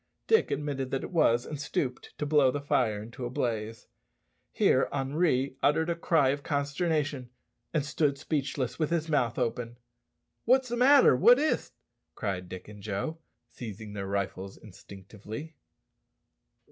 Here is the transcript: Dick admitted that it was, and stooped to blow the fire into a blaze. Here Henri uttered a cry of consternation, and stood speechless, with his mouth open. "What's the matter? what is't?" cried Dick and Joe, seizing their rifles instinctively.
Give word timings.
Dick 0.25 0.49
admitted 0.49 0.89
that 0.89 1.03
it 1.03 1.11
was, 1.11 1.45
and 1.45 1.61
stooped 1.61 2.17
to 2.17 2.25
blow 2.25 2.49
the 2.49 2.59
fire 2.59 3.03
into 3.03 3.23
a 3.23 3.29
blaze. 3.29 3.85
Here 4.51 4.89
Henri 4.91 5.57
uttered 5.61 5.91
a 5.91 5.95
cry 5.95 6.29
of 6.29 6.41
consternation, 6.41 7.29
and 7.71 7.85
stood 7.85 8.17
speechless, 8.17 8.79
with 8.79 8.89
his 8.89 9.09
mouth 9.09 9.37
open. 9.37 9.77
"What's 10.43 10.69
the 10.69 10.75
matter? 10.77 11.15
what 11.15 11.37
is't?" 11.37 11.69
cried 12.15 12.49
Dick 12.49 12.67
and 12.67 12.81
Joe, 12.81 13.19
seizing 13.51 13.93
their 13.93 14.07
rifles 14.07 14.57
instinctively. 14.57 15.53